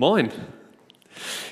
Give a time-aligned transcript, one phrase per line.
[0.00, 0.30] Moin.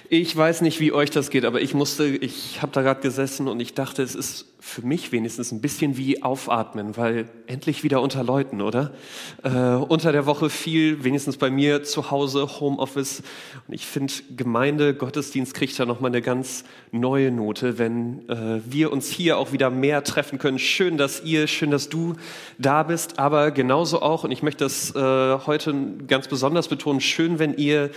[0.09, 3.49] Ich weiß nicht, wie euch das geht, aber ich musste, ich habe da gerade gesessen
[3.49, 8.01] und ich dachte, es ist für mich wenigstens ein bisschen wie aufatmen, weil endlich wieder
[8.01, 8.93] unter Leuten, oder?
[9.43, 13.23] Äh, unter der Woche viel, wenigstens bei mir zu Hause, Homeoffice.
[13.67, 18.93] Und ich finde, Gemeinde, Gottesdienst kriegt da nochmal eine ganz neue Note, wenn äh, wir
[18.93, 20.61] uns hier auch wieder mehr treffen können.
[20.61, 22.15] Schön, dass ihr, schön, dass du
[22.59, 25.01] da bist, aber genauso auch, und ich möchte das äh,
[25.47, 25.75] heute
[26.07, 27.91] ganz besonders betonen, schön, wenn ihr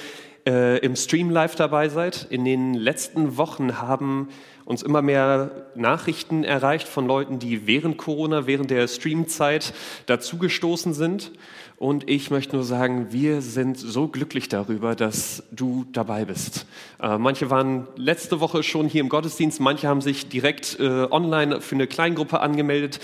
[0.47, 2.27] äh, im Stream live dabei seid.
[2.29, 4.29] In den letzten Wochen haben
[4.65, 9.73] uns immer mehr Nachrichten erreicht von Leuten, die während Corona, während der Streamzeit
[10.05, 11.31] dazugestoßen sind.
[11.79, 16.65] Und ich möchte nur sagen, wir sind so glücklich darüber, dass du dabei bist.
[17.01, 21.61] Äh, manche waren letzte Woche schon hier im Gottesdienst, manche haben sich direkt äh, online
[21.61, 22.99] für eine Kleingruppe angemeldet.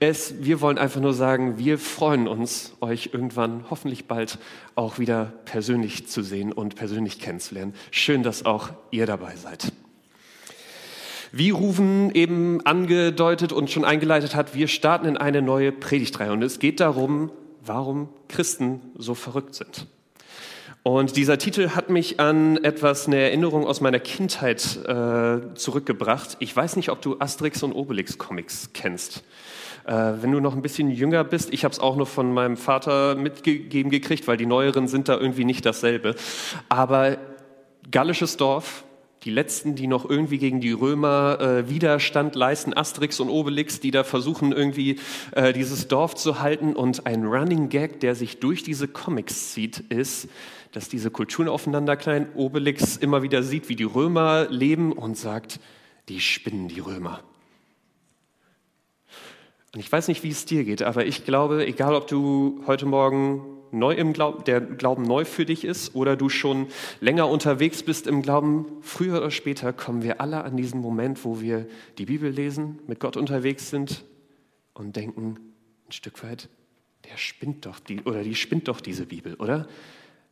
[0.00, 4.38] Es, wir wollen einfach nur sagen, wir freuen uns, euch irgendwann hoffentlich bald
[4.74, 7.74] auch wieder persönlich zu sehen und persönlich kennenzulernen.
[7.90, 9.70] Schön, dass auch ihr dabei seid.
[11.30, 16.42] Wie Rufen eben angedeutet und schon eingeleitet hat, wir starten in eine neue Predigtreihe und
[16.42, 17.30] es geht darum,
[17.64, 19.86] warum Christen so verrückt sind.
[20.82, 26.36] Und dieser Titel hat mich an etwas, eine Erinnerung aus meiner Kindheit äh, zurückgebracht.
[26.40, 29.24] Ich weiß nicht, ob du Asterix und Obelix Comics kennst.
[29.86, 32.58] Äh, wenn du noch ein bisschen jünger bist, ich habe es auch nur von meinem
[32.58, 36.16] Vater mitgegeben gekriegt, weil die neueren sind da irgendwie nicht dasselbe.
[36.68, 37.16] Aber
[37.90, 38.84] gallisches Dorf,
[39.24, 43.90] die letzten, die noch irgendwie gegen die Römer äh, Widerstand leisten, Asterix und Obelix, die
[43.90, 44.98] da versuchen irgendwie
[45.32, 46.76] äh, dieses Dorf zu halten.
[46.76, 50.28] Und ein Running Gag, der sich durch diese Comics zieht, ist,
[50.72, 52.28] dass diese Kulturen aufeinander klein.
[52.34, 55.58] Obelix immer wieder sieht, wie die Römer leben und sagt,
[56.08, 57.20] die spinnen die Römer.
[59.72, 62.86] Und ich weiß nicht, wie es dir geht, aber ich glaube, egal ob du heute
[62.86, 66.68] Morgen neu im Glauben, der Glauben neu für dich ist oder du schon
[67.00, 71.40] länger unterwegs bist im Glauben, früher oder später kommen wir alle an diesen Moment, wo
[71.40, 71.66] wir
[71.98, 74.04] die Bibel lesen, mit Gott unterwegs sind
[74.72, 75.38] und denken
[75.86, 76.48] ein Stück weit,
[77.10, 79.66] der spinnt doch die oder die spinnt doch diese Bibel, oder?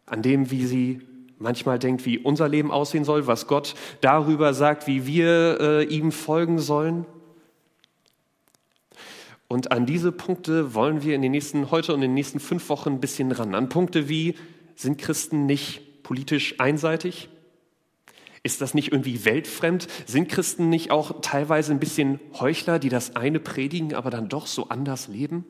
[0.07, 1.01] An dem, wie sie
[1.39, 6.13] manchmal denkt, wie unser Leben aussehen soll, was Gott darüber sagt, wie wir äh, ihm
[6.13, 7.07] folgen sollen.
[9.53, 12.71] Und an diese Punkte wollen wir in den nächsten, heute und in den nächsten fünf
[12.71, 13.55] Wochen ein bisschen ran.
[13.55, 14.35] An Punkte wie,
[14.77, 17.29] sind Christen nicht politisch einseitig?
[18.43, 19.89] Ist das nicht irgendwie weltfremd?
[20.07, 24.47] Sind Christen nicht auch teilweise ein bisschen Heuchler, die das eine predigen, aber dann doch
[24.47, 25.45] so anders leben?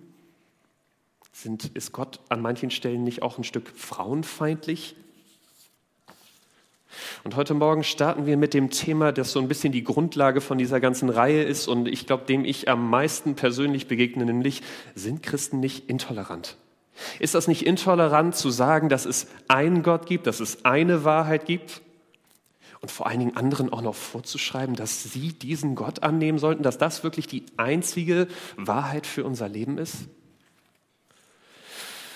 [1.30, 4.96] Sind, ist Gott an manchen Stellen nicht auch ein Stück frauenfeindlich?
[7.24, 10.58] Und heute Morgen starten wir mit dem Thema, das so ein bisschen die Grundlage von
[10.58, 14.62] dieser ganzen Reihe ist und ich glaube, dem ich am meisten persönlich begegne, nämlich,
[14.94, 16.56] sind Christen nicht intolerant?
[17.18, 21.46] Ist das nicht intolerant zu sagen, dass es einen Gott gibt, dass es eine Wahrheit
[21.46, 21.80] gibt?
[22.80, 26.78] Und vor allen Dingen anderen auch noch vorzuschreiben, dass sie diesen Gott annehmen sollten, dass
[26.78, 28.26] das wirklich die einzige
[28.56, 30.08] Wahrheit für unser Leben ist?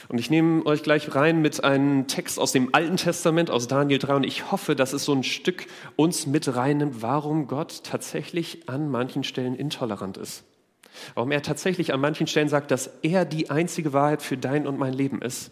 [0.09, 3.99] Und ich nehme euch gleich rein mit einem Text aus dem Alten Testament, aus Daniel
[3.99, 4.17] 3.
[4.17, 8.91] Und ich hoffe, dass es so ein Stück uns mit reinnimmt, warum Gott tatsächlich an
[8.91, 10.45] manchen Stellen intolerant ist.
[11.15, 14.79] Warum er tatsächlich an manchen Stellen sagt, dass er die einzige Wahrheit für dein und
[14.79, 15.51] mein Leben ist.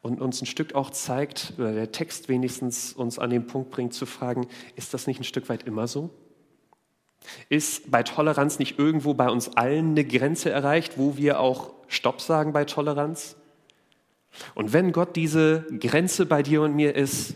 [0.00, 3.94] Und uns ein Stück auch zeigt, oder der Text wenigstens uns an den Punkt bringt
[3.94, 4.46] zu fragen,
[4.76, 6.10] ist das nicht ein Stück weit immer so?
[7.48, 12.20] Ist bei Toleranz nicht irgendwo bei uns allen eine Grenze erreicht, wo wir auch Stopp
[12.20, 13.36] sagen bei Toleranz?
[14.54, 17.34] Und wenn Gott diese Grenze bei dir und mir ist,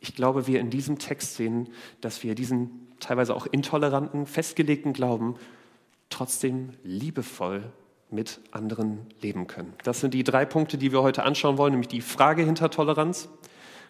[0.00, 1.68] ich glaube, wir in diesem Text sehen,
[2.00, 5.36] dass wir diesen teilweise auch intoleranten, festgelegten Glauben
[6.10, 7.64] trotzdem liebevoll
[8.10, 9.74] mit anderen leben können.
[9.84, 13.28] Das sind die drei Punkte, die wir heute anschauen wollen, nämlich die Frage hinter Toleranz,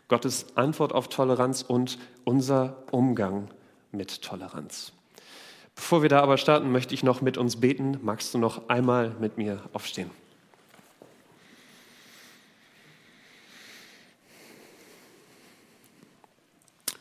[0.08, 3.48] Gottes Antwort auf Toleranz und unser Umgang
[3.92, 4.92] mit Toleranz.
[5.78, 7.98] Bevor wir da aber starten, möchte ich noch mit uns beten.
[8.02, 10.10] Magst du noch einmal mit mir aufstehen?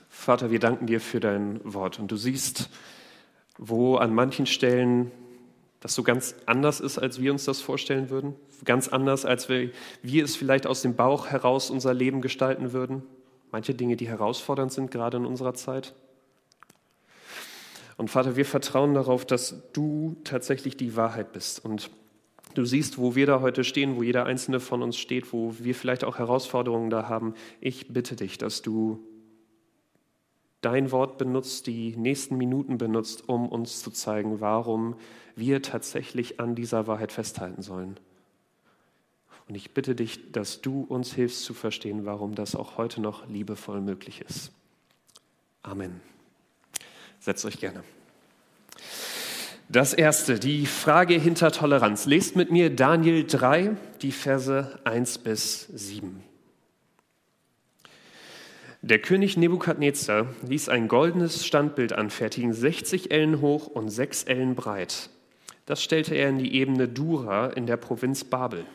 [0.10, 1.98] Vater, wir danken dir für dein Wort.
[1.98, 2.70] Und du siehst,
[3.58, 5.12] wo an manchen Stellen
[5.80, 8.36] das so ganz anders ist, als wir uns das vorstellen würden.
[8.64, 9.72] Ganz anders, als wir,
[10.04, 13.02] wir es vielleicht aus dem Bauch heraus unser Leben gestalten würden.
[13.52, 15.96] Manche Dinge, die herausfordernd sind, gerade in unserer Zeit.
[17.98, 21.66] Und Vater, wir vertrauen darauf, dass du tatsächlich die Wahrheit bist.
[21.66, 21.90] Und
[22.54, 25.74] du siehst, wo wir da heute stehen, wo jeder einzelne von uns steht, wo wir
[25.74, 27.34] vielleicht auch Herausforderungen da haben.
[27.60, 29.04] Ich bitte dich, dass du
[30.62, 34.96] dein Wort benutzt, die nächsten Minuten benutzt, um uns zu zeigen, warum
[35.36, 38.00] wir tatsächlich an dieser Wahrheit festhalten sollen.
[39.48, 43.28] Und ich bitte dich, dass du uns hilfst zu verstehen, warum das auch heute noch
[43.28, 44.52] liebevoll möglich ist.
[45.64, 46.02] Amen.
[47.20, 47.84] Setzt euch gerne.
[49.70, 52.06] Das erste, die Frage hinter Toleranz.
[52.06, 56.24] Lest mit mir Daniel 3, die Verse 1 bis 7.
[58.82, 65.10] Der König Nebukadnezar ließ ein goldenes Standbild anfertigen, 60 Ellen hoch und 6 Ellen breit.
[65.66, 68.66] Das stellte er in die Ebene Dura in der Provinz Babel.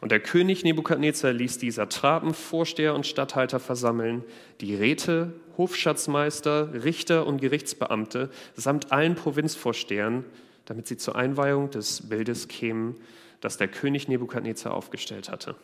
[0.00, 4.22] Und der König Nebukadnezar ließ die Satrapen, Vorsteher und Statthalter versammeln,
[4.60, 10.24] die Räte, Hofschatzmeister, Richter und Gerichtsbeamte samt allen Provinzvorstehern,
[10.64, 12.96] damit sie zur Einweihung des Bildes kämen,
[13.42, 15.56] das der König Nebukadnezar aufgestellt hatte.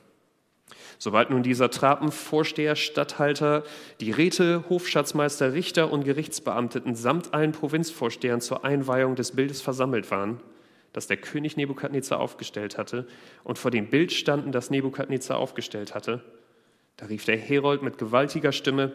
[0.99, 3.65] Sobald nun die Satrapen, Vorsteher, Statthalter,
[4.01, 10.41] die Räte, Hofschatzmeister, Richter und Gerichtsbeamteten samt allen Provinzvorstehern zur Einweihung des Bildes versammelt waren,
[10.93, 13.07] das der König Nebukadnezar aufgestellt hatte,
[13.45, 16.23] und vor dem Bild standen, das Nebukadnezar aufgestellt hatte,
[16.97, 18.93] da rief der Herold mit gewaltiger Stimme,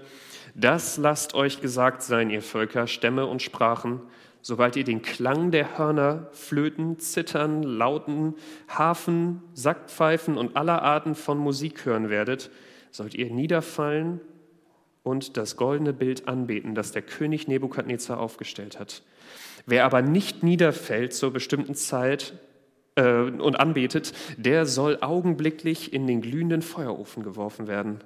[0.55, 4.01] das lasst euch gesagt sein, ihr Völker, Stämme und Sprachen,
[4.41, 8.35] sobald ihr den Klang der Hörner, Flöten, Zittern, Lauten,
[8.67, 12.49] Hafen, Sackpfeifen und aller Arten von Musik hören werdet,
[12.91, 14.19] sollt ihr niederfallen
[15.03, 19.03] und das goldene Bild anbeten, das der König Nebukadnezar aufgestellt hat.
[19.65, 22.33] Wer aber nicht niederfällt zur bestimmten Zeit
[22.95, 27.99] äh, und anbetet, der soll augenblicklich in den glühenden Feuerofen geworfen werden.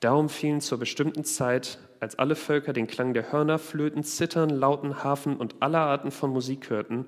[0.00, 5.02] Darum fielen zur bestimmten Zeit, als alle Völker den Klang der Hörner, Flöten, Zittern, Lauten,
[5.02, 7.06] Hafen und aller Arten von Musik hörten,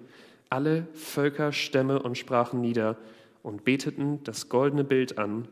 [0.49, 2.97] alle Völker, Stämme und Sprachen nieder
[3.43, 5.47] und beteten das goldene Bild an,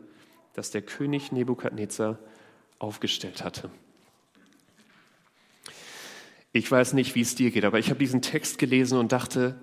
[0.54, 2.18] das der König Nebukadnezar
[2.78, 3.70] aufgestellt hatte.
[6.52, 9.56] Ich weiß nicht, wie es dir geht, aber ich habe diesen Text gelesen und dachte,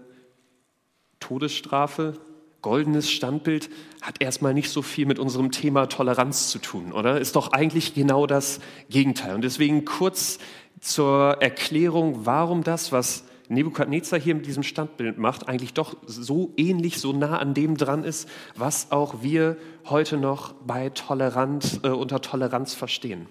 [1.19, 2.19] Todesstrafe,
[2.63, 3.69] goldenes Standbild
[4.01, 7.21] hat erstmal nicht so viel mit unserem Thema Toleranz zu tun, oder?
[7.21, 9.35] Ist doch eigentlich genau das Gegenteil.
[9.35, 10.39] Und deswegen kurz
[10.79, 16.99] zur Erklärung, warum das, was Nebukadnezar hier mit diesem Standbild macht, eigentlich doch so ähnlich,
[16.99, 22.21] so nah an dem dran ist, was auch wir heute noch bei Toleranz, äh, unter
[22.21, 23.27] Toleranz verstehen.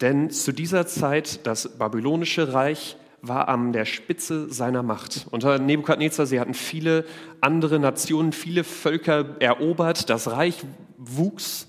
[0.00, 2.96] Denn zu dieser Zeit, das babylonische Reich
[3.28, 5.26] war an der Spitze seiner Macht.
[5.30, 7.04] Unter Nebukadnezar, sie hatten viele
[7.40, 10.64] andere Nationen, viele Völker erobert, das Reich
[10.98, 11.68] wuchs.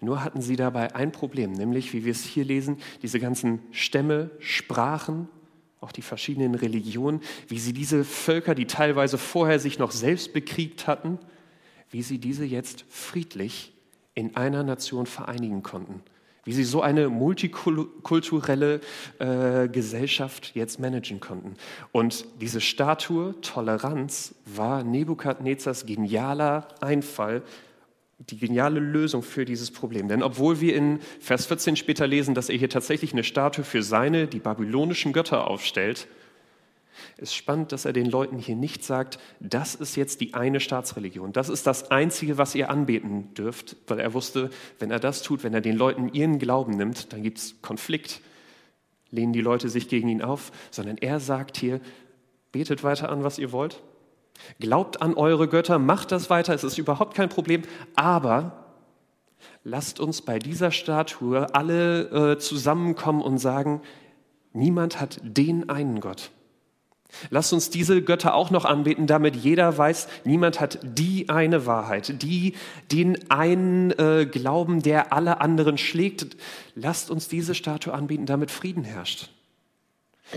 [0.00, 4.30] Nur hatten sie dabei ein Problem, nämlich, wie wir es hier lesen, diese ganzen Stämme,
[4.38, 5.28] Sprachen,
[5.80, 10.86] auch die verschiedenen Religionen, wie sie diese Völker, die teilweise vorher sich noch selbst bekriegt
[10.86, 11.18] hatten,
[11.90, 13.72] wie sie diese jetzt friedlich
[14.14, 16.02] in einer Nation vereinigen konnten
[16.44, 18.80] wie sie so eine multikulturelle
[19.18, 21.54] äh, Gesellschaft jetzt managen konnten.
[21.92, 27.42] Und diese Statue Toleranz war Nebukadnezars genialer Einfall,
[28.18, 30.08] die geniale Lösung für dieses Problem.
[30.08, 33.82] Denn obwohl wir in Vers 14 später lesen, dass er hier tatsächlich eine Statue für
[33.82, 36.06] seine, die babylonischen Götter aufstellt,
[37.16, 41.32] ist spannend, dass er den Leuten hier nicht sagt, das ist jetzt die eine Staatsreligion,
[41.32, 45.44] das ist das Einzige, was ihr anbeten dürft, weil er wusste, wenn er das tut,
[45.44, 48.20] wenn er den Leuten ihren Glauben nimmt, dann gibt es Konflikt,
[49.10, 51.80] lehnen die Leute sich gegen ihn auf, sondern er sagt hier,
[52.52, 53.82] betet weiter an, was ihr wollt,
[54.60, 57.62] glaubt an eure Götter, macht das weiter, es ist überhaupt kein Problem,
[57.94, 58.64] aber
[59.62, 63.80] lasst uns bei dieser Statue alle äh, zusammenkommen und sagen,
[64.52, 66.30] niemand hat den einen Gott.
[67.30, 72.22] Lasst uns diese Götter auch noch anbeten, damit jeder weiß, niemand hat die eine Wahrheit,
[72.22, 72.54] die,
[72.92, 76.36] den einen äh, Glauben, der alle anderen schlägt.
[76.74, 79.30] Lasst uns diese Statue anbieten, damit Frieden herrscht.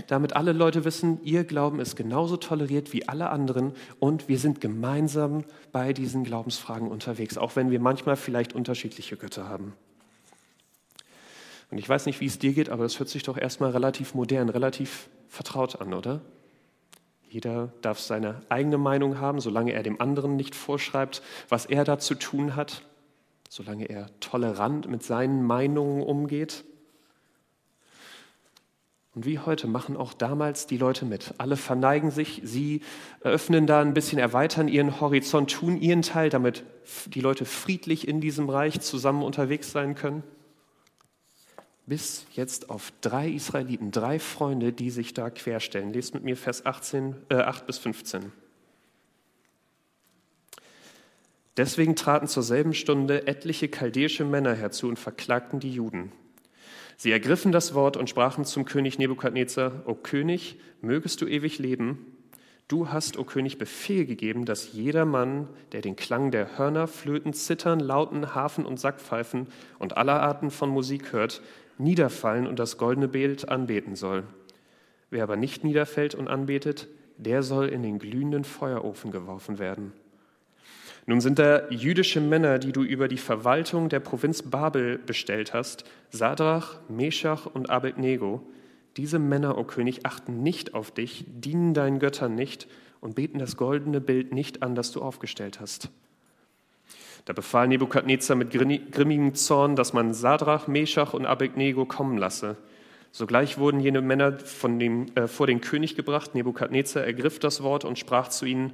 [0.06, 4.60] Damit alle Leute wissen, ihr Glauben ist genauso toleriert wie alle anderen und wir sind
[4.60, 9.72] gemeinsam bei diesen Glaubensfragen unterwegs, auch wenn wir manchmal vielleicht unterschiedliche Götter haben.
[11.70, 14.14] Und ich weiß nicht, wie es dir geht, aber es hört sich doch erstmal relativ
[14.14, 16.20] modern, relativ vertraut an, oder?
[17.28, 21.98] Jeder darf seine eigene Meinung haben, solange er dem anderen nicht vorschreibt, was er da
[21.98, 22.82] zu tun hat,
[23.48, 26.64] solange er tolerant mit seinen Meinungen umgeht.
[29.14, 31.34] Und wie heute machen auch damals die Leute mit.
[31.38, 32.82] Alle verneigen sich, sie
[33.20, 36.64] öffnen da ein bisschen, erweitern ihren Horizont, tun ihren Teil, damit
[37.06, 40.22] die Leute friedlich in diesem Reich zusammen unterwegs sein können
[41.88, 45.92] bis jetzt auf drei Israeliten, drei Freunde, die sich da querstellen.
[45.92, 48.32] Lest mit mir Vers 18, äh, 8 bis 15.
[51.56, 56.12] Deswegen traten zur selben Stunde etliche chaldäische Männer herzu und verklagten die Juden.
[56.96, 62.06] Sie ergriffen das Wort und sprachen zum König Nebukadnezar, O König, mögest du ewig leben.
[62.68, 67.32] Du hast, o König, Befehl gegeben, dass jeder Mann, der den Klang der Hörner, Flöten,
[67.32, 69.46] Zittern, Lauten, Hafen und Sackpfeifen
[69.78, 71.40] und aller Arten von Musik hört,
[71.78, 74.24] niederfallen und das goldene Bild anbeten soll.
[75.10, 79.92] Wer aber nicht niederfällt und anbetet, der soll in den glühenden Feuerofen geworfen werden.
[81.06, 85.84] Nun sind da jüdische Männer, die du über die Verwaltung der Provinz Babel bestellt hast,
[86.10, 88.46] Sadrach, Meshach und Abednego,
[88.98, 92.68] diese Männer, o oh König, achten nicht auf dich, dienen deinen Göttern nicht
[93.00, 95.88] und beten das goldene Bild nicht an, das du aufgestellt hast.
[97.28, 102.56] Da befahl Nebukadnezar mit grimmigem Zorn, dass man Sadrach, Meshach und Abednego kommen lasse.
[103.12, 106.34] Sogleich wurden jene Männer dem, äh, vor den König gebracht.
[106.34, 108.72] Nebukadnezar ergriff das Wort und sprach zu ihnen: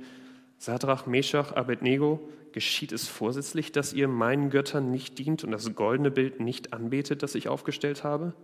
[0.56, 2.20] Sadrach, Meshach, Abednego,
[2.52, 7.24] geschieht es vorsätzlich, dass ihr meinen Göttern nicht dient und das goldene Bild nicht anbetet,
[7.24, 8.34] das ich aufgestellt habe?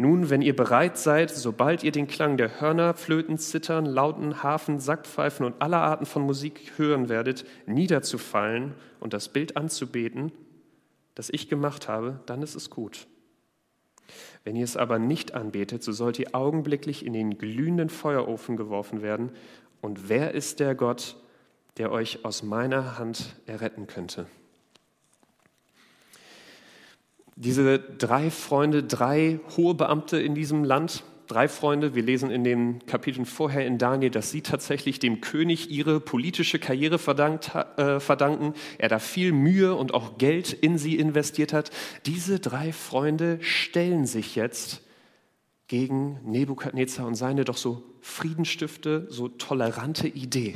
[0.00, 4.78] Nun, wenn ihr bereit seid, sobald ihr den Klang der Hörner, Flöten, Zittern, Lauten, Hafen,
[4.78, 10.30] Sackpfeifen und aller Arten von Musik hören werdet, niederzufallen und das Bild anzubeten,
[11.16, 13.08] das ich gemacht habe, dann ist es gut.
[14.44, 19.02] Wenn ihr es aber nicht anbetet, so sollt ihr augenblicklich in den glühenden Feuerofen geworfen
[19.02, 19.32] werden.
[19.80, 21.16] Und wer ist der Gott,
[21.76, 24.26] der euch aus meiner Hand erretten könnte?
[27.40, 32.84] Diese drei Freunde, drei hohe Beamte in diesem Land, drei Freunde, wir lesen in den
[32.86, 38.54] Kapiteln vorher in Daniel, dass sie tatsächlich dem König ihre politische Karriere verdankt, äh, verdanken,
[38.78, 41.70] er da viel Mühe und auch Geld in sie investiert hat.
[42.06, 44.82] Diese drei Freunde stellen sich jetzt
[45.68, 50.54] gegen Nebukadnezar und seine doch so Friedenstifte, so tolerante Idee.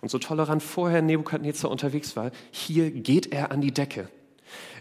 [0.00, 4.08] Und so tolerant vorher Nebukadnezar unterwegs war, hier geht er an die Decke.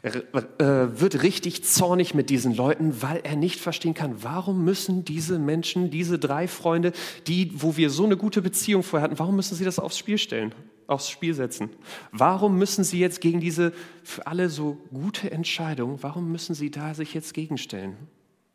[0.01, 5.05] Er äh, wird richtig zornig mit diesen Leuten, weil er nicht verstehen kann, warum müssen
[5.05, 6.91] diese Menschen, diese drei Freunde,
[7.27, 10.17] die, wo wir so eine gute Beziehung vorher hatten, warum müssen sie das aufs Spiel
[10.17, 10.53] stellen,
[10.85, 11.69] aufs Spiel setzen?
[12.11, 13.73] Warum müssen sie jetzt gegen diese
[14.03, 17.95] für alle so gute Entscheidung, warum müssen sie da sich jetzt gegenstellen,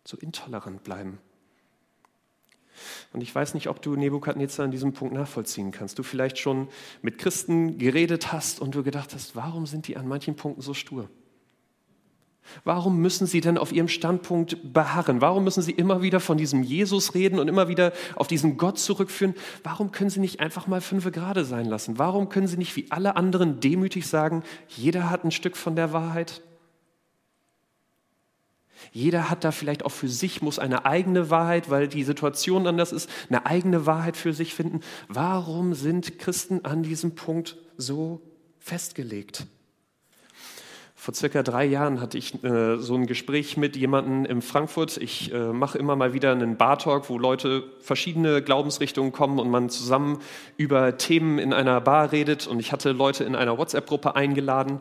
[0.05, 1.19] so intolerant bleiben?
[3.13, 5.99] Und ich weiß nicht, ob du Nebukadnezar an diesem Punkt nachvollziehen kannst.
[5.99, 6.69] Du vielleicht schon
[7.03, 10.73] mit Christen geredet hast und du gedacht hast, warum sind die an manchen Punkten so
[10.73, 11.09] stur?
[12.65, 15.21] Warum müssen sie denn auf ihrem Standpunkt beharren?
[15.21, 18.79] Warum müssen sie immer wieder von diesem Jesus reden und immer wieder auf diesen Gott
[18.79, 19.35] zurückführen?
[19.63, 21.99] Warum können sie nicht einfach mal fünf Grade sein lassen?
[21.99, 25.93] Warum können sie nicht wie alle anderen demütig sagen, jeder hat ein Stück von der
[25.93, 26.43] Wahrheit?
[28.91, 32.93] Jeder hat da vielleicht auch für sich, muss eine eigene Wahrheit, weil die Situation anders
[32.93, 34.81] ist, eine eigene Wahrheit für sich finden.
[35.09, 38.21] Warum sind Christen an diesem Punkt so
[38.59, 39.47] festgelegt?
[41.03, 44.99] Vor circa drei Jahren hatte ich äh, so ein Gespräch mit jemandem in Frankfurt.
[44.99, 49.69] Ich äh, mache immer mal wieder einen Bar-Talk, wo Leute verschiedene Glaubensrichtungen kommen und man
[49.69, 50.21] zusammen
[50.59, 52.47] über Themen in einer Bar redet.
[52.47, 54.79] Und ich hatte Leute in einer WhatsApp-Gruppe eingeladen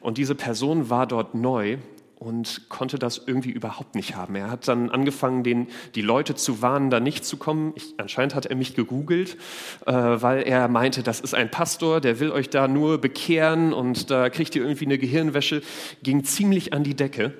[0.00, 1.78] und diese Person war dort neu
[2.20, 4.36] und konnte das irgendwie überhaupt nicht haben.
[4.36, 7.72] Er hat dann angefangen, den, die Leute zu warnen, da nicht zu kommen.
[7.76, 9.38] Ich, anscheinend hat er mich gegoogelt,
[9.86, 14.10] äh, weil er meinte, das ist ein Pastor, der will euch da nur bekehren und
[14.10, 15.62] da kriegt ihr irgendwie eine Gehirnwäsche.
[16.02, 17.32] Ging ziemlich an die Decke.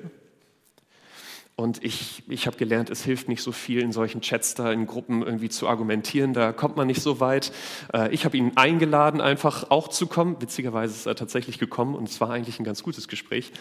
[1.56, 4.87] Und ich, ich habe gelernt, es hilft nicht so viel, in solchen Chats da in
[4.87, 6.32] Gruppen irgendwie zu argumentieren.
[6.32, 7.52] Da kommt man nicht so weit.
[7.92, 10.40] Äh, ich habe ihn eingeladen, einfach auch zu kommen.
[10.40, 13.52] Witzigerweise ist er tatsächlich gekommen und es war eigentlich ein ganz gutes Gespräch.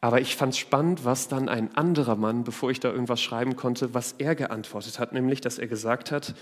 [0.00, 3.56] Aber ich fand es spannend, was dann ein anderer Mann, bevor ich da irgendwas schreiben
[3.56, 6.34] konnte, was er geantwortet hat, nämlich, dass er gesagt hat,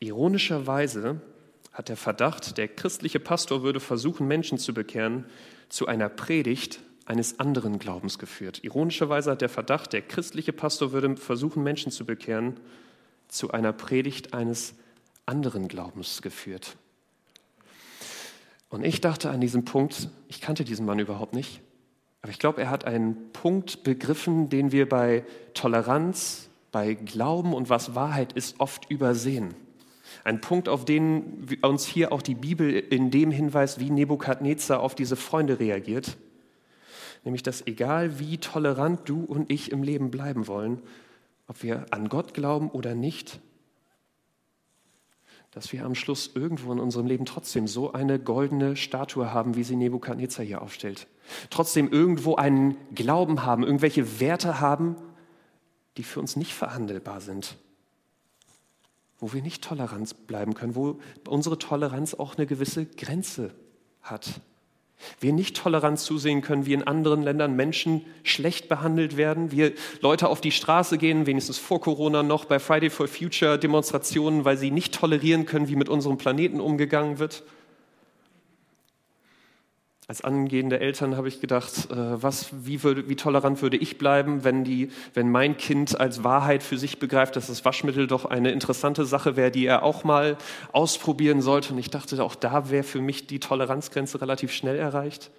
[0.00, 1.20] ironischerweise
[1.72, 5.26] hat der Verdacht, der christliche Pastor würde versuchen, Menschen zu bekehren,
[5.68, 8.62] zu einer Predigt eines anderen Glaubens geführt.
[8.62, 12.58] Ironischerweise hat der Verdacht, der christliche Pastor würde versuchen, Menschen zu bekehren,
[13.28, 14.74] zu einer Predigt eines
[15.26, 16.76] anderen Glaubens geführt.
[18.70, 21.60] Und ich dachte an diesem Punkt, ich kannte diesen Mann überhaupt nicht,
[22.24, 27.68] aber ich glaube, er hat einen Punkt begriffen, den wir bei Toleranz, bei Glauben und
[27.68, 29.52] was Wahrheit ist, oft übersehen.
[30.24, 34.94] Ein Punkt, auf den uns hier auch die Bibel in dem hinweist, wie Nebukadnezar auf
[34.94, 36.16] diese Freunde reagiert.
[37.24, 40.80] Nämlich, dass egal wie tolerant du und ich im Leben bleiben wollen,
[41.46, 43.38] ob wir an Gott glauben oder nicht,
[45.54, 49.62] dass wir am Schluss irgendwo in unserem Leben trotzdem so eine goldene Statue haben, wie
[49.62, 51.06] sie Nebukadnezar hier aufstellt.
[51.48, 54.96] Trotzdem irgendwo einen Glauben haben, irgendwelche Werte haben,
[55.96, 57.56] die für uns nicht verhandelbar sind.
[59.18, 63.54] Wo wir nicht tolerant bleiben können, wo unsere Toleranz auch eine gewisse Grenze
[64.02, 64.40] hat.
[65.20, 69.52] Wir nicht tolerant zusehen können, wie in anderen Ländern Menschen schlecht behandelt werden.
[69.52, 74.44] Wir Leute auf die Straße gehen, wenigstens vor Corona noch, bei Friday for Future Demonstrationen,
[74.44, 77.42] weil sie nicht tolerieren können, wie mit unserem Planeten umgegangen wird.
[80.06, 84.44] Als angehende Eltern habe ich gedacht, äh, was, wie, würde, wie, tolerant würde ich bleiben,
[84.44, 88.50] wenn, die, wenn mein Kind als Wahrheit für sich begreift, dass das Waschmittel doch eine
[88.50, 90.36] interessante Sache wäre, die er auch mal
[90.72, 91.72] ausprobieren sollte.
[91.72, 95.30] Und ich dachte, auch da wäre für mich die Toleranzgrenze relativ schnell erreicht.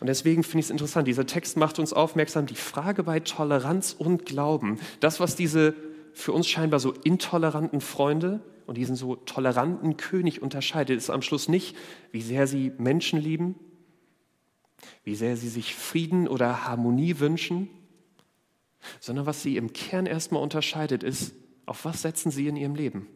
[0.00, 3.94] Und deswegen finde ich es interessant, dieser Text macht uns aufmerksam, die Frage bei Toleranz
[3.98, 5.74] und Glauben, das, was diese
[6.16, 11.46] für uns scheinbar so intoleranten Freunde und diesen so toleranten König unterscheidet, ist am Schluss
[11.46, 11.76] nicht,
[12.10, 13.54] wie sehr sie Menschen lieben,
[15.04, 17.68] wie sehr sie sich Frieden oder Harmonie wünschen,
[18.98, 21.34] sondern was sie im Kern erstmal unterscheidet, ist,
[21.66, 23.08] auf was setzen sie in ihrem Leben?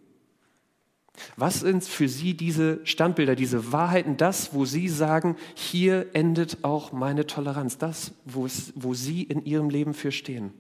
[1.37, 6.93] Was sind für Sie diese Standbilder, diese Wahrheiten, das, wo Sie sagen, hier endet auch
[6.93, 10.53] meine Toleranz, das, wo, es, wo Sie in Ihrem Leben für stehen?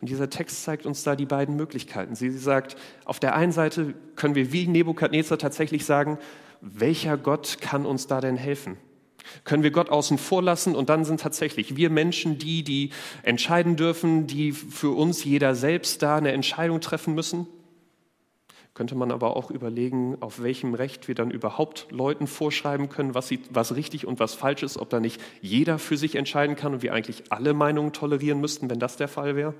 [0.00, 2.14] Und dieser Text zeigt uns da die beiden Möglichkeiten.
[2.14, 6.18] Sie, sagt, auf der einen Seite können wir wie Nebukadnezar tatsächlich sagen,
[6.60, 8.76] welcher Gott kann uns da denn helfen?
[9.44, 12.90] Können wir Gott außen vor lassen und dann sind tatsächlich wir Menschen die, die
[13.22, 17.46] entscheiden dürfen, die für uns jeder selbst da eine Entscheidung treffen müssen?
[18.74, 23.26] Könnte man aber auch überlegen, auf welchem Recht wir dann überhaupt Leuten vorschreiben können, was,
[23.26, 26.74] sie, was richtig und was falsch ist, ob da nicht jeder für sich entscheiden kann
[26.74, 29.54] und wir eigentlich alle Meinungen tolerieren müssten, wenn das der Fall wäre?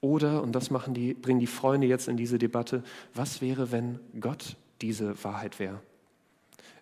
[0.00, 2.82] Oder, und das machen die, bringen die Freunde jetzt in diese Debatte,
[3.14, 5.80] was wäre, wenn Gott diese Wahrheit wäre?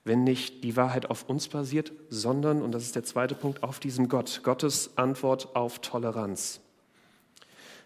[0.05, 3.81] Wenn nicht die Wahrheit auf uns basiert, sondern, und das ist der zweite Punkt, auf
[3.81, 6.61] diesem Gott, Gottes Antwort auf Toleranz.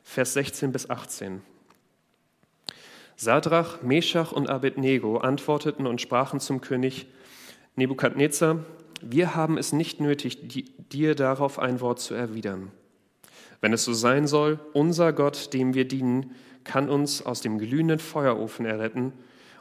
[0.02, 1.42] Vers 16 bis 18.
[3.16, 7.06] Sadrach, Meshach und Abednego antworteten und sprachen zum König
[7.76, 8.64] Nebukadnezar,
[9.00, 12.72] wir haben es nicht nötig, dir darauf ein Wort zu erwidern.
[13.60, 16.34] Wenn es so sein soll, unser Gott, dem wir dienen,
[16.64, 19.12] kann uns aus dem glühenden Feuerofen erretten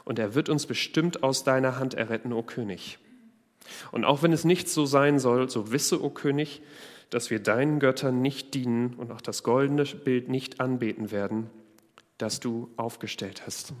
[0.04, 2.98] und er wird uns bestimmt aus deiner Hand erretten, o König.
[3.92, 6.62] Und auch wenn es nicht so sein soll, so wisse, o König,
[7.10, 11.50] dass wir deinen Göttern nicht dienen und auch das goldene Bild nicht anbeten werden,
[12.18, 13.72] das du aufgestellt hast.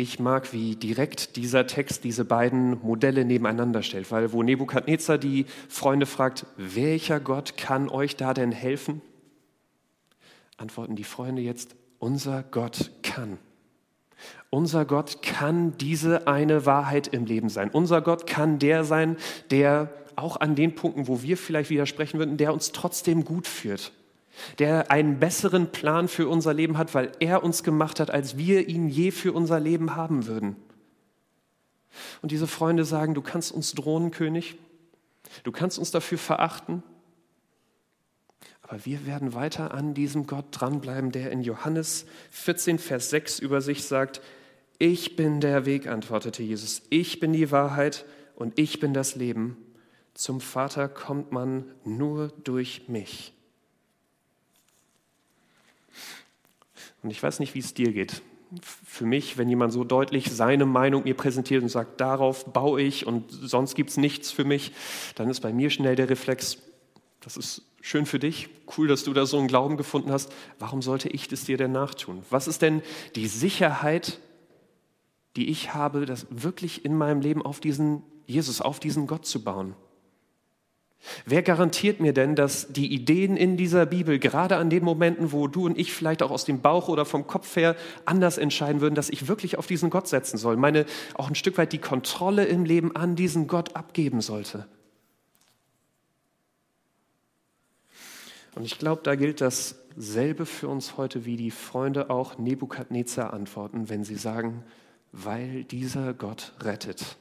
[0.00, 5.44] Ich mag, wie direkt dieser Text diese beiden Modelle nebeneinander stellt, weil wo Nebukadnezar die
[5.68, 9.02] Freunde fragt, welcher Gott kann euch da denn helfen?
[10.56, 13.38] Antworten die Freunde jetzt, unser Gott kann.
[14.50, 17.68] Unser Gott kann diese eine Wahrheit im Leben sein.
[17.68, 19.16] Unser Gott kann der sein,
[19.50, 23.90] der auch an den Punkten, wo wir vielleicht widersprechen würden, der uns trotzdem gut führt
[24.58, 28.68] der einen besseren Plan für unser Leben hat, weil er uns gemacht hat, als wir
[28.68, 30.56] ihn je für unser Leben haben würden.
[32.22, 34.56] Und diese Freunde sagen, du kannst uns drohen, König,
[35.42, 36.82] du kannst uns dafür verachten,
[38.62, 43.62] aber wir werden weiter an diesem Gott dranbleiben, der in Johannes 14, Vers 6 über
[43.62, 44.20] sich sagt,
[44.78, 48.04] ich bin der Weg, antwortete Jesus, ich bin die Wahrheit
[48.36, 49.56] und ich bin das Leben.
[50.12, 53.32] Zum Vater kommt man nur durch mich.
[57.02, 58.22] Und ich weiß nicht, wie es dir geht.
[58.62, 63.06] Für mich, wenn jemand so deutlich seine Meinung mir präsentiert und sagt, darauf baue ich
[63.06, 64.72] und sonst gibt es nichts für mich,
[65.16, 66.58] dann ist bei mir schnell der Reflex,
[67.20, 70.32] das ist schön für dich, cool, dass du da so einen Glauben gefunden hast.
[70.58, 72.22] Warum sollte ich das dir denn nachtun?
[72.30, 72.82] Was ist denn
[73.16, 74.18] die Sicherheit,
[75.36, 79.44] die ich habe, das wirklich in meinem Leben auf diesen Jesus, auf diesen Gott zu
[79.44, 79.74] bauen?
[81.24, 85.46] Wer garantiert mir denn, dass die Ideen in dieser Bibel, gerade an den Momenten, wo
[85.46, 88.94] du und ich vielleicht auch aus dem Bauch oder vom Kopf her anders entscheiden würden,
[88.94, 92.44] dass ich wirklich auf diesen Gott setzen soll, meine auch ein Stück weit die Kontrolle
[92.44, 94.66] im Leben an diesen Gott abgeben sollte?
[98.54, 103.88] Und ich glaube, da gilt dasselbe für uns heute, wie die Freunde auch Nebukadnezar antworten,
[103.88, 104.64] wenn sie sagen,
[105.12, 107.18] weil dieser Gott rettet.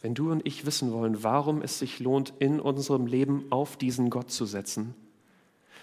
[0.00, 4.10] Wenn du und ich wissen wollen, warum es sich lohnt, in unserem Leben auf diesen
[4.10, 4.94] Gott zu setzen,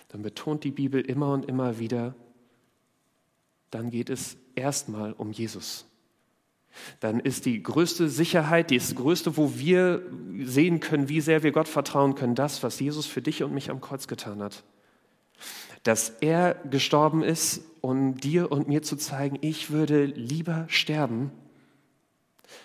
[0.10, 2.16] dann betont die Bibel immer und immer wieder,
[3.70, 5.86] dann geht es erstmal um Jesus.
[7.00, 10.04] Dann ist die größte Sicherheit, das größte, wo wir
[10.44, 13.70] sehen können, wie sehr wir Gott vertrauen können, das, was Jesus für dich und mich
[13.70, 14.64] am Kreuz getan hat.
[15.84, 21.32] Dass er gestorben ist, um dir und mir zu zeigen, ich würde lieber sterben,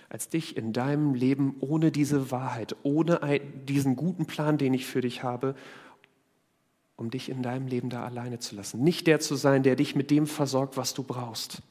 [0.08, 5.00] als dich in deinem Leben ohne diese Wahrheit, ohne diesen guten Plan, den ich für
[5.00, 5.54] dich habe,
[6.96, 8.82] um dich in deinem Leben da alleine zu lassen.
[8.82, 11.62] Nicht der zu sein, der dich mit dem versorgt, was du brauchst.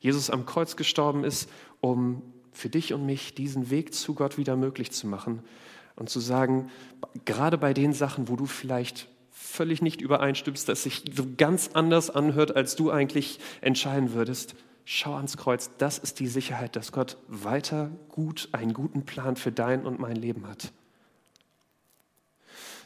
[0.00, 1.50] Jesus am Kreuz gestorben ist,
[1.80, 5.42] um für dich und mich diesen Weg zu Gott wieder möglich zu machen
[5.96, 6.70] und zu sagen,
[7.24, 12.10] gerade bei den Sachen, wo du vielleicht völlig nicht übereinstimmst, dass sich so ganz anders
[12.10, 14.54] anhört, als du eigentlich entscheiden würdest,
[14.90, 15.70] schau ans Kreuz.
[15.76, 20.16] Das ist die Sicherheit, dass Gott weiter gut einen guten Plan für dein und mein
[20.16, 20.72] Leben hat.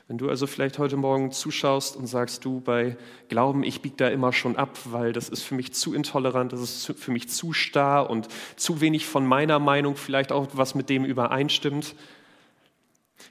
[0.08, 2.96] Wenn du also vielleicht heute Morgen zuschaust und sagst, du bei
[3.28, 6.60] Glauben, ich biege da immer schon ab, weil das ist für mich zu intolerant, das
[6.60, 10.90] ist für mich zu starr und zu wenig von meiner Meinung vielleicht auch was mit
[10.90, 11.94] dem übereinstimmt.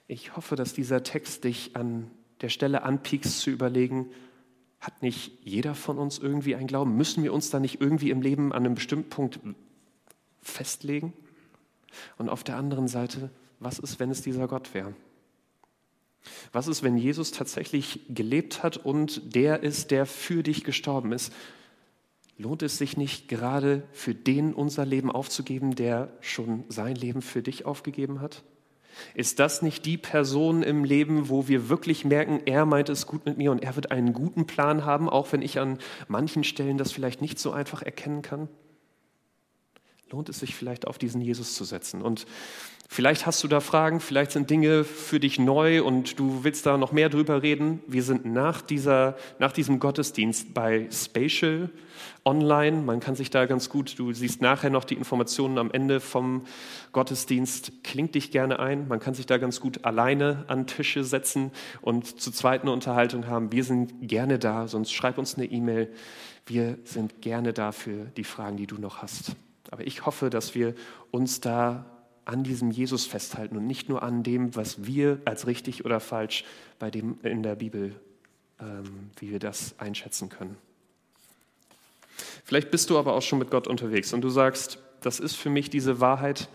[0.08, 4.10] Ich hoffe, dass dieser Text dich an der Stelle anpiekst zu überlegen,
[4.82, 6.98] hat nicht jeder von uns irgendwie ein Glauben?
[6.98, 9.40] Müssen wir uns da nicht irgendwie im Leben an einem bestimmten Punkt
[10.42, 11.14] festlegen?
[12.18, 14.96] Und auf der anderen Seite, was ist, wenn es dieser Gott wäre?
[16.52, 21.32] Was ist, wenn Jesus tatsächlich gelebt hat und der ist, der für dich gestorben ist?
[22.38, 27.44] Lohnt es sich nicht gerade für den unser Leben aufzugeben, der schon sein Leben für
[27.44, 28.44] dich aufgegeben hat?
[29.14, 33.26] Ist das nicht die Person im Leben, wo wir wirklich merken, er meint es gut
[33.26, 36.78] mit mir und er wird einen guten Plan haben, auch wenn ich an manchen Stellen
[36.78, 38.48] das vielleicht nicht so einfach erkennen kann?
[40.10, 42.02] Lohnt es sich vielleicht auf diesen Jesus zu setzen?
[42.02, 42.26] Und
[42.94, 46.76] Vielleicht hast du da Fragen, vielleicht sind Dinge für dich neu und du willst da
[46.76, 47.80] noch mehr drüber reden.
[47.88, 51.70] Wir sind nach, dieser, nach diesem Gottesdienst bei Spatial
[52.26, 52.82] online.
[52.82, 56.44] Man kann sich da ganz gut, du siehst nachher noch die Informationen am Ende vom
[56.92, 57.72] Gottesdienst.
[57.86, 58.90] Klingt dich gerne ein.
[58.90, 63.26] Man kann sich da ganz gut alleine an Tische setzen und zu zweit eine Unterhaltung
[63.26, 63.54] haben.
[63.54, 65.90] Wir sind gerne da, sonst schreib uns eine E-Mail.
[66.46, 69.38] Wir sind gerne da für die Fragen, die du noch hast.
[69.70, 70.76] Aber ich hoffe, dass wir
[71.10, 71.86] uns da
[72.26, 76.44] an diesem Jesus festhalten und nicht nur an dem, was wir als richtig oder falsch
[76.80, 77.96] bei dem in der Bibel,
[78.60, 80.56] ähm, wie wir das einschätzen können.
[82.44, 85.50] Vielleicht bist du aber auch schon mit Gott unterwegs und du sagst, das ist für
[85.50, 86.48] mich diese Wahrheit,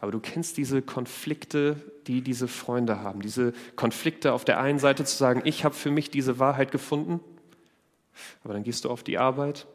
[0.00, 3.20] aber du kennst diese Konflikte, die diese Freunde haben.
[3.20, 7.20] Diese Konflikte auf der einen Seite zu sagen, ich habe für mich diese Wahrheit gefunden,
[8.44, 9.66] aber dann gehst du auf die Arbeit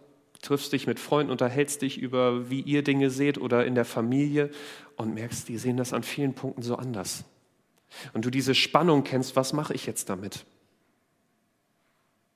[0.45, 4.49] triffst dich mit Freunden, unterhältst dich über, wie ihr Dinge seht oder in der Familie
[4.95, 7.25] und merkst, die sehen das an vielen Punkten so anders.
[8.13, 10.45] Und du diese Spannung kennst, was mache ich jetzt damit?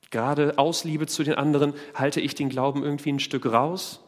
[0.10, 4.04] Gerade aus Liebe zu den anderen halte ich den Glauben irgendwie ein Stück raus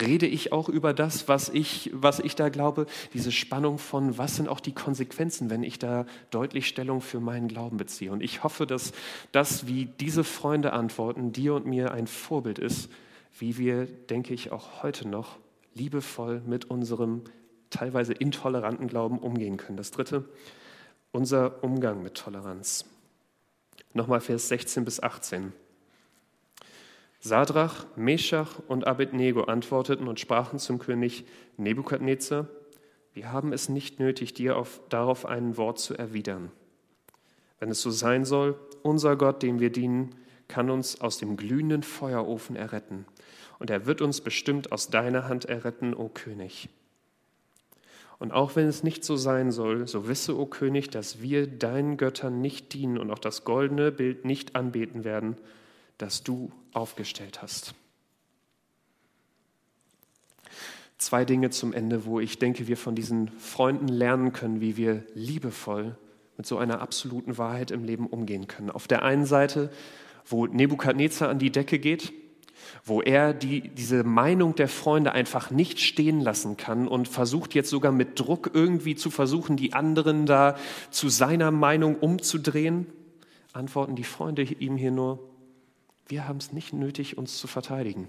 [0.00, 2.86] Rede ich auch über das, was ich, was ich da glaube?
[3.14, 7.48] Diese Spannung von, was sind auch die Konsequenzen, wenn ich da deutlich Stellung für meinen
[7.48, 8.12] Glauben beziehe?
[8.12, 8.92] Und ich hoffe, dass
[9.32, 12.90] das, wie diese Freunde antworten, dir und mir ein Vorbild ist,
[13.38, 15.38] wie wir, denke ich, auch heute noch
[15.74, 17.22] liebevoll mit unserem
[17.70, 19.76] teilweise intoleranten Glauben umgehen können.
[19.76, 20.24] Das dritte,
[21.12, 22.84] unser Umgang mit Toleranz.
[23.94, 25.52] Nochmal Vers 16 bis 18.
[27.20, 31.24] Sadrach, Meschach und Abednego antworteten und sprachen zum König
[31.56, 32.46] Nebukadnezar,
[33.12, 36.52] wir haben es nicht nötig, dir auf, darauf ein Wort zu erwidern.
[37.58, 40.14] Wenn es so sein soll, unser Gott, dem wir dienen,
[40.46, 43.04] kann uns aus dem glühenden Feuerofen erretten,
[43.58, 46.68] und er wird uns bestimmt aus deiner Hand erretten, o König.
[48.20, 51.96] Und auch wenn es nicht so sein soll, so wisse, o König, dass wir deinen
[51.96, 55.36] Göttern nicht dienen und auch das goldene Bild nicht anbeten werden,
[55.98, 57.74] das du aufgestellt hast.
[60.96, 65.04] Zwei Dinge zum Ende, wo ich denke, wir von diesen Freunden lernen können, wie wir
[65.14, 65.96] liebevoll
[66.36, 68.70] mit so einer absoluten Wahrheit im Leben umgehen können.
[68.70, 69.70] Auf der einen Seite,
[70.26, 72.12] wo Nebukadnezar an die Decke geht,
[72.84, 77.70] wo er die, diese Meinung der Freunde einfach nicht stehen lassen kann und versucht jetzt
[77.70, 80.56] sogar mit Druck irgendwie zu versuchen, die anderen da
[80.90, 82.86] zu seiner Meinung umzudrehen,
[83.52, 85.27] antworten die Freunde ihm hier nur,
[86.08, 88.08] wir haben es nicht nötig, uns zu verteidigen.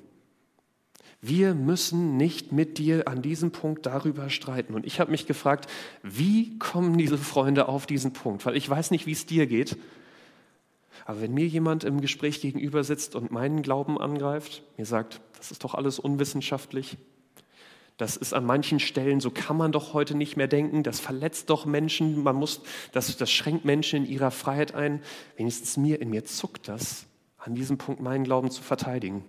[1.21, 4.73] Wir müssen nicht mit dir an diesem Punkt darüber streiten.
[4.73, 5.69] Und ich habe mich gefragt,
[6.01, 8.45] wie kommen diese Freunde auf diesen Punkt?
[8.45, 9.77] Weil ich weiß nicht, wie es dir geht.
[11.05, 15.51] Aber wenn mir jemand im Gespräch gegenüber sitzt und meinen Glauben angreift, mir sagt, das
[15.51, 16.97] ist doch alles unwissenschaftlich,
[17.97, 21.49] das ist an manchen Stellen, so kann man doch heute nicht mehr denken, das verletzt
[21.49, 22.61] doch Menschen, man muss,
[22.93, 25.01] das, das schränkt Menschen in ihrer Freiheit ein.
[25.35, 27.08] Wenigstens mir, in mir zuckt das,
[27.49, 29.25] an diesem Punkt meinen Glauben zu verteidigen.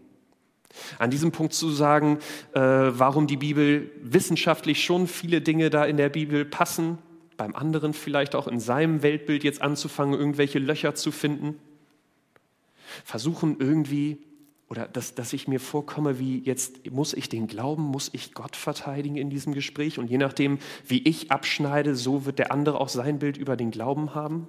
[0.99, 2.19] An diesem Punkt zu sagen,
[2.53, 6.99] äh, warum die Bibel wissenschaftlich schon viele Dinge da in der Bibel passen,
[7.39, 11.57] beim anderen vielleicht auch in seinem Weltbild jetzt anzufangen, irgendwelche Löcher zu finden.
[13.05, 14.19] Versuchen irgendwie,
[14.69, 18.55] oder dass, dass ich mir vorkomme, wie jetzt muss ich den Glauben, muss ich Gott
[18.55, 22.91] verteidigen in diesem Gespräch und je nachdem, wie ich abschneide, so wird der andere auch
[22.91, 24.47] sein Bild über den Glauben haben.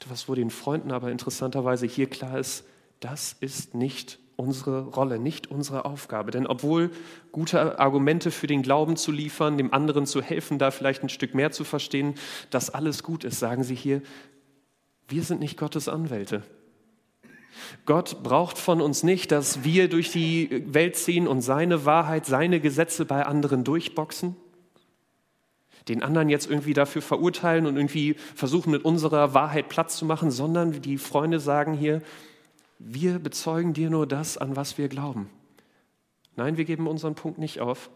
[0.00, 2.64] Etwas, wo den Freunden aber interessanterweise hier klar ist,
[3.00, 6.30] das ist nicht unsere Rolle, nicht unsere Aufgabe.
[6.30, 6.92] Denn obwohl
[7.32, 11.34] gute Argumente für den Glauben zu liefern, dem anderen zu helfen, da vielleicht ein Stück
[11.34, 12.14] mehr zu verstehen,
[12.50, 14.00] dass alles gut ist, sagen sie hier,
[15.08, 16.44] wir sind nicht Gottes Anwälte.
[17.84, 22.60] Gott braucht von uns nicht, dass wir durch die Welt ziehen und seine Wahrheit, seine
[22.60, 24.36] Gesetze bei anderen durchboxen,
[25.86, 30.30] den anderen jetzt irgendwie dafür verurteilen und irgendwie versuchen, mit unserer Wahrheit Platz zu machen,
[30.30, 32.02] sondern die Freunde sagen hier,
[32.78, 35.28] wir bezeugen dir nur das, an was wir glauben.
[36.36, 37.90] Nein, wir geben unseren Punkt nicht auf.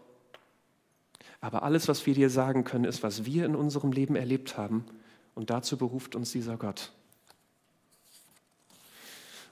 [1.39, 4.85] Aber alles, was wir dir sagen können, ist, was wir in unserem Leben erlebt haben.
[5.35, 6.91] Und dazu beruft uns dieser Gott.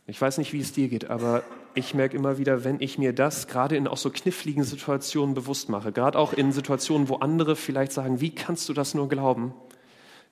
[0.07, 3.13] Ich weiß nicht, wie es dir geht, aber ich merke immer wieder, wenn ich mir
[3.13, 7.55] das gerade in auch so kniffligen Situationen bewusst mache, gerade auch in Situationen, wo andere
[7.55, 9.53] vielleicht sagen, wie kannst du das nur glauben,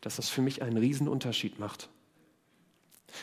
[0.02, 1.90] dass das für mich einen Riesenunterschied macht.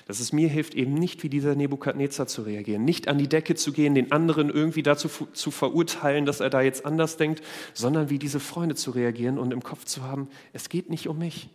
[0.06, 3.54] Dass es mir hilft, eben nicht wie dieser Nebukadnezar zu reagieren, nicht an die Decke
[3.54, 8.10] zu gehen, den anderen irgendwie dazu zu verurteilen, dass er da jetzt anders denkt, sondern
[8.10, 11.50] wie diese Freunde zu reagieren und im Kopf zu haben, es geht nicht um mich.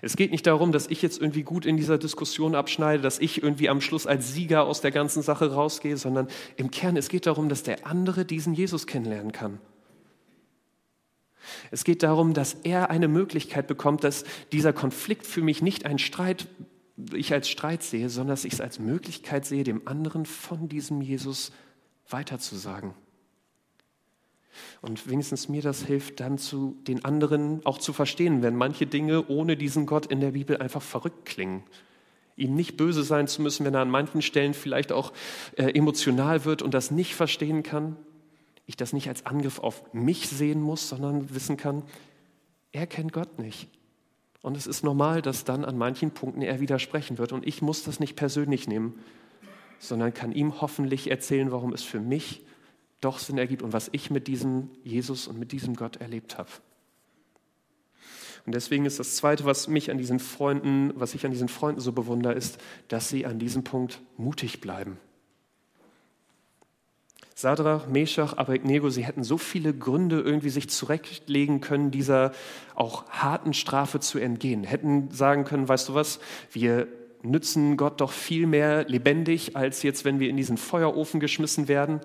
[0.00, 3.42] Es geht nicht darum, dass ich jetzt irgendwie gut in dieser Diskussion abschneide, dass ich
[3.42, 7.26] irgendwie am Schluss als Sieger aus der ganzen Sache rausgehe, sondern im Kern, es geht
[7.26, 9.58] darum, dass der andere diesen Jesus kennenlernen kann.
[11.70, 15.98] Es geht darum, dass er eine Möglichkeit bekommt, dass dieser Konflikt für mich nicht ein
[15.98, 16.46] Streit
[17.14, 21.00] ich als Streit sehe, sondern dass ich es als Möglichkeit sehe, dem anderen von diesem
[21.00, 21.52] Jesus
[22.08, 22.94] weiterzusagen.
[24.80, 29.26] Und wenigstens mir das hilft, dann zu den anderen auch zu verstehen, wenn manche Dinge
[29.28, 31.62] ohne diesen Gott in der Bibel einfach verrückt klingen.
[32.36, 35.12] Ihm nicht böse sein zu müssen, wenn er an manchen Stellen vielleicht auch
[35.56, 37.96] äh, emotional wird und das nicht verstehen kann.
[38.66, 41.82] Ich das nicht als Angriff auf mich sehen muss, sondern wissen kann,
[42.72, 43.68] er kennt Gott nicht.
[44.40, 47.32] Und es ist normal, dass dann an manchen Punkten er widersprechen wird.
[47.32, 48.98] Und ich muss das nicht persönlich nehmen,
[49.78, 52.42] sondern kann ihm hoffentlich erzählen, warum es für mich
[53.02, 56.48] doch Sinn ergibt und was ich mit diesem Jesus und mit diesem Gott erlebt habe.
[58.46, 61.80] Und deswegen ist das Zweite, was mich an diesen Freunden, was ich an diesen Freunden
[61.80, 64.98] so bewundere, ist, dass sie an diesem Punkt mutig bleiben.
[67.34, 72.32] Sadrach, Meshach, Abednego, sie hätten so viele Gründe irgendwie sich zurechtlegen können, dieser
[72.74, 74.64] auch harten Strafe zu entgehen.
[74.64, 76.20] Hätten sagen können, weißt du was,
[76.52, 76.88] wir
[77.22, 82.00] nützen Gott doch viel mehr lebendig, als jetzt, wenn wir in diesen Feuerofen geschmissen werden.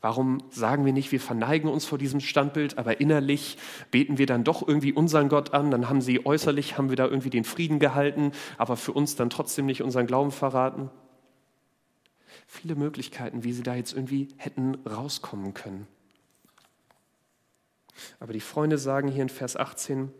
[0.00, 3.58] Warum sagen wir nicht, wir verneigen uns vor diesem Standbild, aber innerlich
[3.90, 7.06] beten wir dann doch irgendwie unseren Gott an, dann haben sie äußerlich, haben wir da
[7.06, 10.90] irgendwie den Frieden gehalten, aber für uns dann trotzdem nicht unseren Glauben verraten?
[12.46, 15.86] viele Möglichkeiten, wie sie da jetzt irgendwie hätten rauskommen können.
[18.20, 20.10] Aber die Freunde sagen hier in Vers 18,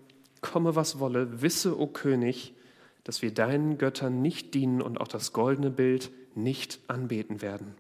[0.41, 2.55] komme was wolle, wisse, o König,
[3.05, 7.75] dass wir deinen Göttern nicht dienen und auch das goldene Bild nicht anbeten werden.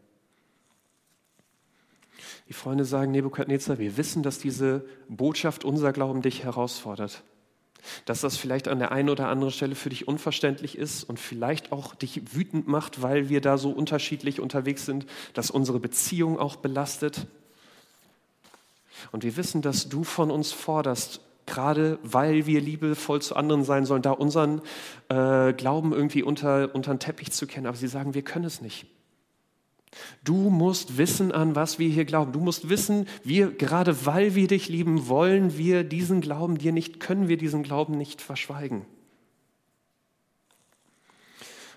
[2.48, 7.22] Die Freunde sagen, Nebukadnezar, wir wissen, dass diese Botschaft unser Glauben dich herausfordert
[8.04, 11.72] dass das vielleicht an der einen oder anderen Stelle für dich unverständlich ist und vielleicht
[11.72, 16.56] auch dich wütend macht, weil wir da so unterschiedlich unterwegs sind, dass unsere Beziehung auch
[16.56, 17.26] belastet.
[19.12, 23.84] Und wir wissen, dass du von uns forderst, gerade weil wir liebevoll zu anderen sein
[23.84, 24.62] sollen, da unseren
[25.08, 27.66] äh, Glauben irgendwie unter, unter den Teppich zu kennen.
[27.66, 28.86] Aber sie sagen, wir können es nicht.
[30.24, 32.32] Du musst wissen, an was wir hier glauben.
[32.32, 37.00] Du musst wissen, wir, gerade weil wir dich lieben, wollen wir diesen Glauben dir nicht,
[37.00, 38.87] können wir diesen Glauben nicht verschweigen.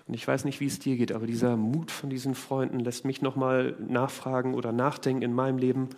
[0.06, 3.04] Und ich weiß nicht, wie es dir geht, aber dieser Mut von diesen Freunden lässt
[3.04, 5.90] mich nochmal nachfragen oder nachdenken in meinem Leben,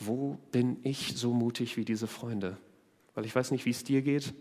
[0.00, 2.56] wo bin ich so mutig wie diese Freunde?
[3.14, 4.34] Weil ich weiß nicht, wie es dir geht,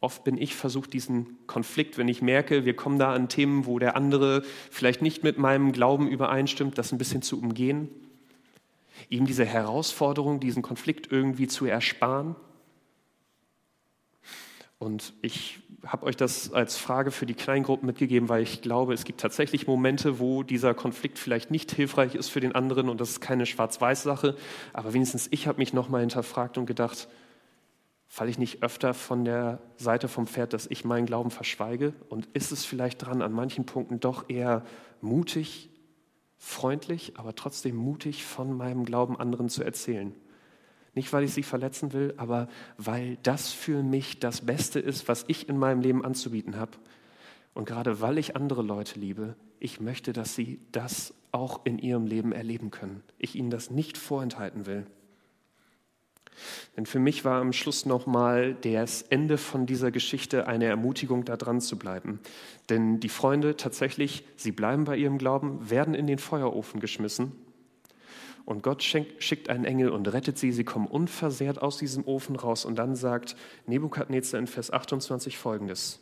[0.00, 3.78] Oft bin ich versucht, diesen Konflikt, wenn ich merke, wir kommen da an Themen, wo
[3.78, 7.88] der andere vielleicht nicht mit meinem Glauben übereinstimmt, das ein bisschen zu umgehen,
[9.08, 12.36] ihm diese Herausforderung, diesen Konflikt irgendwie zu ersparen.
[14.78, 19.04] Und ich habe euch das als Frage für die Kleingruppen mitgegeben, weil ich glaube, es
[19.04, 23.10] gibt tatsächlich Momente, wo dieser Konflikt vielleicht nicht hilfreich ist für den anderen und das
[23.10, 24.36] ist keine Schwarz-Weiß-Sache.
[24.74, 27.08] Aber wenigstens ich habe mich nochmal hinterfragt und gedacht,
[28.08, 31.92] Falle ich nicht öfter von der Seite vom Pferd, dass ich meinen Glauben verschweige?
[32.08, 34.64] Und ist es vielleicht dran, an manchen Punkten doch eher
[35.00, 35.70] mutig,
[36.38, 40.14] freundlich, aber trotzdem mutig von meinem Glauben anderen zu erzählen?
[40.94, 45.26] Nicht, weil ich sie verletzen will, aber weil das für mich das Beste ist, was
[45.28, 46.72] ich in meinem Leben anzubieten habe.
[47.52, 52.06] Und gerade weil ich andere Leute liebe, ich möchte, dass sie das auch in ihrem
[52.06, 53.02] Leben erleben können.
[53.18, 54.86] Ich ihnen das nicht vorenthalten will.
[56.76, 61.36] Denn für mich war am Schluss nochmal das Ende von dieser Geschichte eine Ermutigung, da
[61.36, 62.20] dran zu bleiben.
[62.68, 67.32] Denn die Freunde tatsächlich, sie bleiben bei ihrem Glauben, werden in den Feuerofen geschmissen.
[68.44, 70.52] Und Gott schickt einen Engel und rettet sie.
[70.52, 72.64] Sie kommen unversehrt aus diesem Ofen raus.
[72.64, 73.34] Und dann sagt
[73.66, 75.98] Nebukadnezar in Vers 28 folgendes.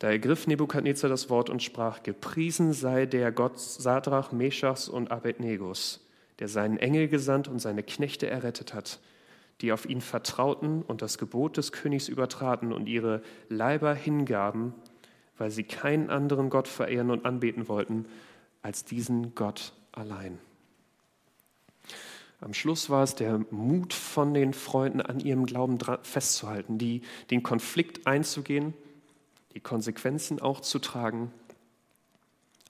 [0.00, 6.04] Da ergriff Nebukadnezar das Wort und sprach, gepriesen sei der Gott Sadrach, Meschachs und Abednegos
[6.38, 9.00] der seinen Engel gesandt und seine Knechte errettet hat,
[9.60, 14.74] die auf ihn vertrauten und das Gebot des Königs übertraten und ihre Leiber hingaben,
[15.38, 18.06] weil sie keinen anderen Gott verehren und anbeten wollten
[18.62, 20.38] als diesen Gott allein.
[22.40, 27.42] Am Schluss war es der Mut von den Freunden, an ihrem Glauben festzuhalten, die, den
[27.42, 28.74] Konflikt einzugehen,
[29.54, 31.32] die Konsequenzen auch zu tragen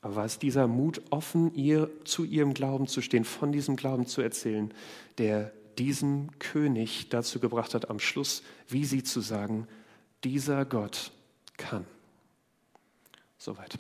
[0.04, 4.06] aber war es dieser Mut, offen ihr, zu ihrem Glauben zu stehen, von diesem Glauben
[4.06, 4.70] zu erzählen,
[5.16, 9.66] der diesen König dazu gebracht hat, am Schluss, wie sie zu sagen,
[10.22, 11.10] dieser Gott
[11.56, 11.86] kann.
[13.38, 13.78] Soweit.